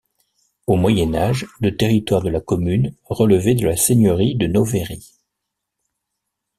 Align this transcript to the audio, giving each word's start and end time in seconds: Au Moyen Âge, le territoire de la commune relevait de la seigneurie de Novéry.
Au 0.65 0.77
Moyen 0.77 1.13
Âge, 1.13 1.45
le 1.59 1.77
territoire 1.77 2.23
de 2.23 2.31
la 2.31 2.39
commune 2.41 2.95
relevait 3.05 3.53
de 3.53 3.67
la 3.67 3.77
seigneurie 3.77 4.33
de 4.33 4.47
Novéry. 4.47 5.13